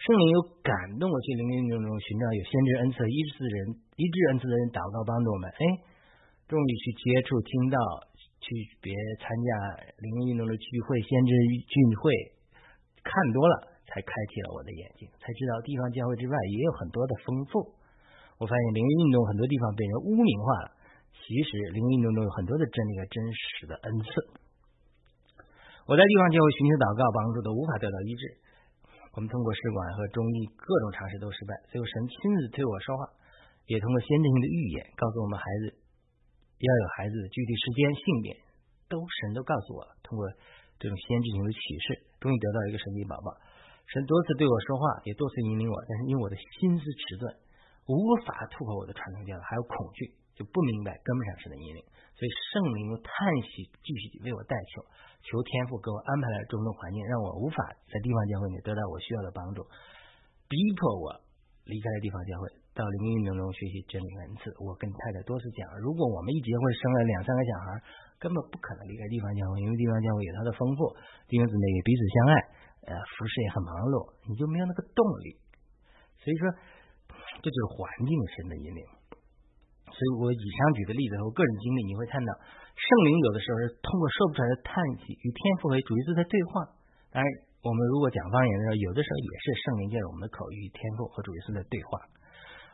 [0.00, 3.56] 圣灵有感动我去灵运动中寻找有先知恩赐、医治人、
[4.00, 5.46] 医治恩赐的人祷告帮助我们。
[5.50, 5.62] 哎，
[6.48, 7.76] 终于去接触、听到、
[8.40, 8.48] 去
[8.80, 8.90] 别
[9.20, 9.48] 参加
[10.00, 11.30] 灵运动的聚会、先知
[11.68, 12.10] 聚会，
[13.04, 13.70] 看多了。
[13.90, 17.74] 才开启了我的眼睛，才知道地方教会之外也有很多的丰富。
[18.38, 20.69] 我发现灵运动很多地方被人污名化了，
[21.30, 24.10] 其实灵运动中有很多的真理和真实的恩赐。
[25.86, 28.22] 我在地方教会寻求祷告帮助都无法得到医治，
[29.14, 31.54] 我们通过试管和中医各种尝试都失败。
[31.70, 33.06] 最后神亲自对我说话，
[33.70, 35.78] 也通过先知性的预言告诉我们孩子
[36.58, 38.34] 要有孩子的具体时间、性别，
[38.90, 39.94] 都神都告诉我了。
[40.02, 40.26] 通过
[40.82, 43.38] 这种先知性的启示，终于得到一个神奇宝宝。
[43.86, 47.22] 神多次对我说话，也多次引领我，但是因为我的心思迟钝，
[47.86, 50.10] 无法突破我的传统教导，还有恐惧，
[50.40, 51.84] 就不明白跟不上神的引领，
[52.16, 53.12] 所以圣灵用叹
[53.44, 54.80] 息继续为我代求，
[55.20, 57.60] 求天父给我安排了种种环境，让我无法
[57.92, 59.60] 在地方教会里得到我需要的帮助，
[60.48, 61.12] 逼迫我
[61.68, 64.48] 离开了地方教会，到灵运动中学习真理恩赐。
[64.64, 67.64] 我跟太太多次讲，如果我们一结婚生了两三个小孩，
[68.16, 70.88] 根本不可能离开地方教会，因为地方教会有它的丰富，
[71.28, 72.32] 弟兄姊妹也彼此相爱。
[72.88, 75.36] 呃，服饰也很忙碌，你就没有那个动力。
[76.16, 76.48] 所以说，
[77.44, 78.82] 这就是环境神的引领。
[80.00, 82.32] 所以我以上举的例子和我个人经历，你会看到
[82.72, 86.64] 圣灵有的时候是通过说不出来的叹息与天赋和主耶稣在对话。
[87.12, 87.28] 当然，
[87.60, 92.00] 我们如果讲方言的时候，有的时候也是圣灵借着我们的口与天赋和主耶稣在对话。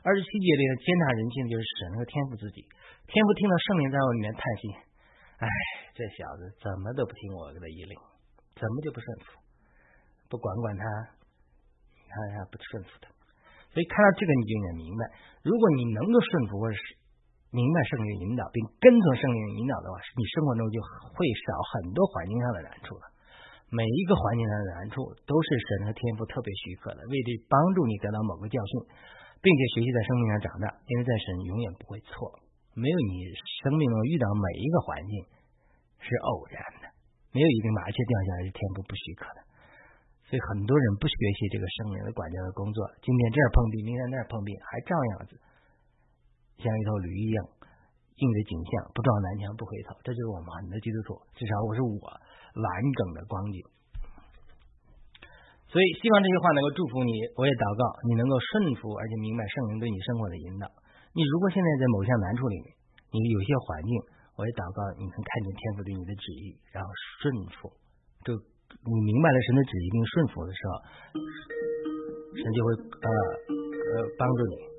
[0.07, 2.63] 二十七节里的践踏人性就是神和天赋自己。
[3.11, 4.63] 天赋听到圣灵在我里面叹息，
[5.43, 5.51] 哎，
[5.99, 7.99] 这小子怎么都不听我的引领，
[8.55, 9.43] 怎么就不顺服？
[10.31, 10.87] 不管管他，
[11.91, 13.11] 你看他不顺服他，
[13.75, 15.03] 所以看到这个你就应该明白，
[15.43, 16.83] 如果你能够顺服或者是
[17.55, 20.77] 明白圣灵引导，并跟从圣灵引导的话，你生活中就
[21.15, 23.07] 会少很多环境上的难处了。
[23.71, 28.73] 每一个环境上的难处都是神和天赋特别许可的，为的帮助你得到某个教训，
[29.43, 30.67] 并且学习在生命上长大。
[30.87, 32.31] 因为在神永远不会错，
[32.75, 33.27] 没有你
[33.63, 35.15] 生命中遇到每一个环境
[35.99, 36.91] 是偶然的，
[37.35, 39.43] 没有一个麻雀掉下来是天赋不许可的。
[40.27, 45.39] 所以很多人不学习这个圣灵的管教的工作，今天这儿碰壁，明天那儿碰壁，还照样子
[46.59, 47.39] 像一头驴一样
[48.17, 49.97] 硬着颈项，不撞南墙不回头。
[50.05, 53.59] 这就是我们很多基督徒，至少我是我完整的光景。
[55.69, 60.65] 所以希望这些话能够祝福你，我也祷告你能够顺服，而且明白圣灵对你生活的引导。
[61.13, 62.69] 你如果现在在某项难处里面，
[63.13, 63.91] 你有些环境，
[64.39, 66.89] 我也祷告你能看见天父对你的旨意，然后
[67.21, 67.73] 顺服。
[68.25, 68.37] 就。
[68.67, 70.73] 你明白了神的旨意并顺服的时候，
[72.35, 73.09] 神就会呃
[73.71, 74.76] 呃帮助你。